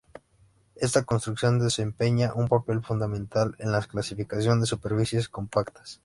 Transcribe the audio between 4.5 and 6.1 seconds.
de superficies compactas.